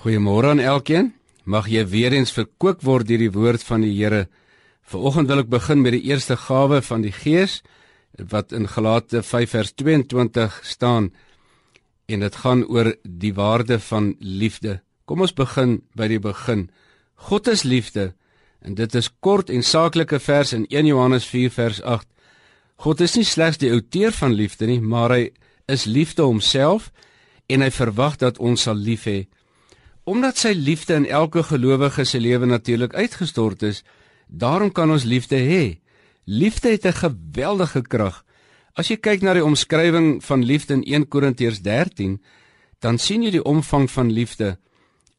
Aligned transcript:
Goeiemôre 0.00 0.48
aan 0.48 0.60
elkeen. 0.64 1.10
Mag 1.44 1.66
jy 1.68 1.82
weer 1.84 2.14
eens 2.16 2.30
verkoop 2.32 2.80
word 2.88 3.04
deur 3.04 3.20
die 3.20 3.32
woord 3.34 3.60
van 3.68 3.82
die 3.84 3.92
Here. 3.92 4.30
Vanoggend 4.88 5.28
wil 5.28 5.42
ek 5.42 5.50
begin 5.52 5.82
met 5.84 5.92
die 5.92 6.06
eerste 6.08 6.38
gawe 6.40 6.78
van 6.80 7.02
die 7.04 7.12
Gees 7.12 7.58
wat 8.32 8.54
in 8.56 8.64
Galate 8.64 9.20
5 9.20 9.50
vers 9.52 9.74
22 9.76 10.54
staan 10.64 11.10
en 12.08 12.24
dit 12.24 12.38
gaan 12.40 12.62
oor 12.72 12.94
die 13.04 13.34
waarde 13.36 13.76
van 13.90 14.14
liefde. 14.20 14.78
Kom 15.04 15.20
ons 15.20 15.36
begin 15.36 15.82
by 15.92 16.08
die 16.08 16.20
begin. 16.24 16.70
God 17.28 17.50
is 17.52 17.66
liefde 17.68 18.14
en 18.64 18.78
dit 18.80 18.96
is 18.96 19.10
kort 19.20 19.52
en 19.52 19.60
saaklike 19.60 20.16
vers 20.16 20.54
in 20.56 20.64
1 20.70 20.88
Johannes 20.88 21.28
4 21.28 21.52
vers 21.58 21.82
8. 21.84 22.08
God 22.88 23.04
is 23.04 23.18
nie 23.20 23.26
slegs 23.28 23.60
die 23.60 23.68
outeur 23.68 24.16
van 24.16 24.32
liefde 24.32 24.64
nie, 24.64 24.80
maar 24.80 25.12
hy 25.12 25.28
is 25.68 25.84
liefde 25.84 26.24
homself 26.24 26.88
en 27.52 27.60
hy 27.60 27.68
verwag 27.68 28.16
dat 28.16 28.40
ons 28.40 28.64
sal 28.64 28.80
lief 28.80 29.04
hê. 29.04 29.26
Omdat 30.10 30.40
sy 30.42 30.50
liefde 30.58 30.96
in 30.98 31.06
elke 31.06 31.42
gelowige 31.46 32.04
se 32.04 32.18
lewe 32.18 32.46
natuurlik 32.50 32.94
uitgestort 32.98 33.62
is, 33.62 33.84
daarom 34.26 34.72
kan 34.74 34.90
ons 34.90 35.04
liefde 35.06 35.38
hê. 35.38 35.78
Liefde 36.24 36.70
het 36.74 36.86
'n 36.86 36.98
geweldige 37.04 37.82
krag. 37.82 38.24
As 38.74 38.88
jy 38.88 38.96
kyk 38.96 39.22
na 39.22 39.32
die 39.34 39.44
omskrywing 39.44 40.24
van 40.24 40.44
liefde 40.44 40.74
in 40.74 40.82
1 40.82 41.08
Korintiërs 41.08 41.60
13, 41.62 42.20
dan 42.80 42.98
sien 42.98 43.22
jy 43.22 43.30
die 43.30 43.44
omvang 43.44 43.90
van 43.90 44.10
liefde, 44.12 44.58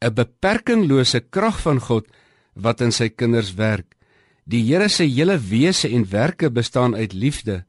'n 0.00 0.14
beperkinglose 0.14 1.20
krag 1.30 1.60
van 1.60 1.80
God 1.80 2.06
wat 2.54 2.80
in 2.80 2.92
sy 2.92 3.08
kinders 3.08 3.54
werk. 3.54 3.96
Die 4.44 4.62
Here 4.62 4.88
se 4.88 5.04
hele 5.04 5.38
wese 5.38 5.88
en 5.88 6.10
werke 6.10 6.50
bestaan 6.50 6.94
uit 6.94 7.12
liefde 7.12 7.64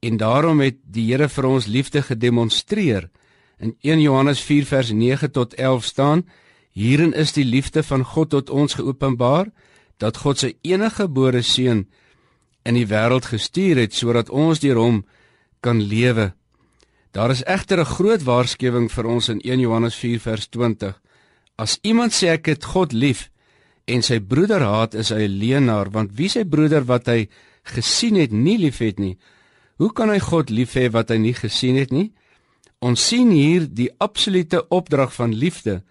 en 0.00 0.16
daarom 0.16 0.60
het 0.60 0.76
die 0.82 1.12
Here 1.12 1.28
vir 1.28 1.44
ons 1.44 1.66
liefde 1.66 2.02
gedemonstreer. 2.02 3.10
In 3.58 3.76
1 3.80 4.00
Johannes 4.00 4.40
4 4.40 4.64
vers 4.64 4.90
9 4.90 5.30
tot 5.30 5.54
11 5.54 5.84
staan: 5.84 6.24
Hierin 6.78 7.10
is 7.12 7.32
die 7.34 7.46
liefde 7.46 7.82
van 7.82 8.04
God 8.06 8.30
tot 8.30 8.50
ons 8.54 8.76
geopenbaar 8.78 9.48
dat 9.98 10.20
God 10.22 10.38
sy 10.38 10.52
enige 10.62 11.02
gebore 11.02 11.40
seun 11.42 11.88
in 12.62 12.76
die 12.78 12.86
wêreld 12.86 13.26
gestuur 13.32 13.80
het 13.82 13.96
sodat 13.98 14.30
ons 14.30 14.62
deur 14.62 14.78
hom 14.78 15.00
kan 15.64 15.80
lewe. 15.82 16.28
Daar 17.10 17.34
is 17.34 17.42
egter 17.42 17.80
'n 17.80 17.94
groot 17.96 18.22
waarskuwing 18.22 18.86
vir 18.92 19.06
ons 19.06 19.28
in 19.28 19.40
1 19.42 19.60
Johannes 19.60 19.94
4 19.94 20.20
vers 20.20 20.46
20. 20.48 20.94
As 21.56 21.78
iemand 21.82 22.12
sê 22.12 22.28
ek 22.28 22.46
het 22.46 22.64
God 22.64 22.92
lief 22.92 23.30
en 23.86 24.02
sy 24.02 24.20
broeder 24.20 24.62
haat, 24.62 24.94
is 24.94 25.08
hy 25.08 25.26
'n 25.26 25.38
leienaar, 25.38 25.90
want 25.90 26.12
wie 26.14 26.28
sy 26.28 26.44
broeder 26.44 26.84
wat 26.84 27.06
hy 27.06 27.28
gesien 27.64 28.14
het 28.14 28.32
nie 28.32 28.58
liefhet 28.58 28.98
nie, 28.98 29.18
hoe 29.76 29.92
kan 29.92 30.10
hy 30.10 30.18
God 30.18 30.50
lief 30.50 30.74
hê 30.74 30.90
wat 30.90 31.08
hy 31.08 31.16
nie 31.16 31.34
gesien 31.34 31.76
het 31.76 31.90
nie? 31.90 32.12
Ons 32.78 33.08
sien 33.08 33.30
hier 33.30 33.66
die 33.66 33.90
absolute 33.98 34.68
opdrag 34.68 35.12
van 35.12 35.34
liefde 35.34 35.82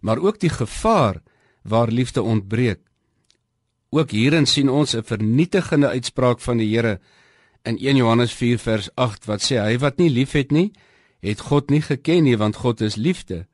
maar 0.00 0.18
ook 0.18 0.40
die 0.40 0.50
gevaar 0.50 1.22
waar 1.62 1.88
liefde 1.88 2.22
ontbreek. 2.22 2.80
Ook 3.90 4.10
hierin 4.10 4.46
sien 4.46 4.68
ons 4.68 4.94
'n 4.94 5.02
vernietigende 5.02 5.88
uitspraak 5.88 6.40
van 6.40 6.56
die 6.56 6.74
Here 6.74 7.00
in 7.64 7.78
1 7.78 7.96
Johannes 7.96 8.32
4 8.32 8.58
vers 8.58 8.88
8 8.94 9.24
wat 9.24 9.42
sê 9.42 9.58
hy 9.58 9.78
wat 9.78 9.98
nie 9.98 10.10
liefhet 10.10 10.50
nie, 10.50 10.72
het 11.20 11.40
God 11.40 11.70
nie 11.70 11.82
geken 11.82 12.24
nie 12.24 12.36
want 12.36 12.56
God 12.56 12.80
is 12.80 12.96
liefde. 12.96 13.46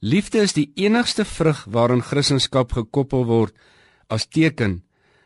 Liefde 0.00 0.38
is 0.38 0.52
die 0.52 0.70
enigste 0.74 1.24
vrug 1.24 1.64
waaraan 1.70 2.02
Christendom 2.02 2.68
gekoppel 2.68 3.24
word 3.24 3.54
as 4.08 4.26
teken. 4.26 4.82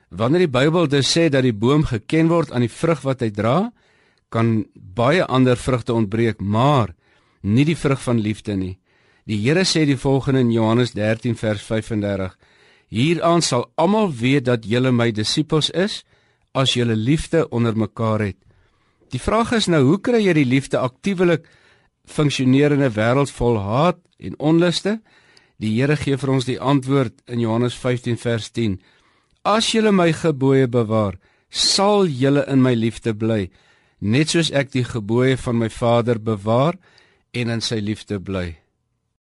Wanneer 0.09 0.47
die 0.47 0.55
Bybel 0.59 0.89
dus 0.89 1.11
sê 1.11 1.28
dat 1.28 1.42
die 1.42 1.53
boom 1.53 1.84
geken 1.84 2.28
word 2.28 2.53
aan 2.53 2.65
die 2.65 2.72
vrug 2.72 3.03
wat 3.03 3.20
hy 3.20 3.31
dra, 3.31 3.72
kan 4.31 4.65
baie 4.75 5.25
ander 5.27 5.59
vrugte 5.59 5.94
ontbreek, 5.94 6.41
maar 6.41 6.94
nie 7.42 7.65
die 7.65 7.77
vrug 7.77 8.00
van 8.03 8.20
liefde 8.22 8.56
nie. 8.56 8.78
Die 9.28 9.36
Here 9.36 9.64
sê 9.64 9.84
die 9.86 9.98
volgende 9.98 10.40
in 10.40 10.50
Johannes 10.50 10.92
13 10.92 11.36
vers 11.36 11.62
35: 11.62 12.36
Hieraan 12.88 13.42
sal 13.42 13.70
almal 13.74 14.10
weet 14.12 14.44
dat 14.44 14.64
julle 14.66 14.92
my 14.92 15.10
disippels 15.12 15.70
is 15.70 16.04
as 16.52 16.74
julle 16.74 16.96
liefde 16.96 17.48
onder 17.48 17.76
mekaar 17.76 18.20
het. 18.20 18.36
Die 19.10 19.20
vraag 19.20 19.53
is 19.53 19.66
nou, 19.66 19.82
hoe 19.84 19.98
kry 20.00 20.20
jy 20.22 20.34
die 20.38 20.47
liefde 20.47 20.78
aktiewelik 20.78 21.47
funksionerende 22.06 22.91
wêreld 22.94 23.30
vol 23.30 23.59
haat 23.59 23.98
en 24.19 24.38
onluste? 24.38 24.98
Die 25.60 25.75
Here 25.76 25.97
gee 25.97 26.16
vir 26.16 26.32
ons 26.32 26.47
die 26.48 26.59
antwoord 26.59 27.19
in 27.28 27.42
Johannes 27.42 27.75
15 27.76 28.16
vers 28.16 28.50
10: 28.56 28.78
As 29.44 29.72
julle 29.75 29.92
my 29.92 30.10
gebooie 30.12 30.69
bewaar, 30.69 31.19
sal 31.50 32.06
julle 32.06 32.47
in 32.48 32.62
my 32.62 32.75
liefde 32.75 33.14
bly, 33.14 33.50
net 34.00 34.32
soos 34.32 34.50
ek 34.50 34.72
die 34.72 34.84
gebooie 34.86 35.36
van 35.36 35.59
my 35.59 35.69
Vader 35.69 36.19
bewaar 36.19 36.78
en 37.32 37.50
in 37.50 37.60
sy 37.60 37.80
liefde 37.82 38.20
bly. 38.20 38.59